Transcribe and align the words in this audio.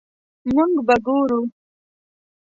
مونږ 0.53 0.73
به 0.87 0.95
ګورو 1.05 1.39